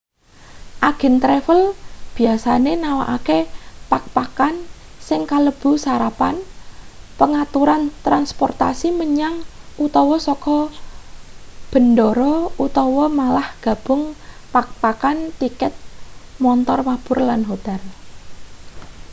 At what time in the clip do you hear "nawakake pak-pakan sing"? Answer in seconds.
2.83-5.21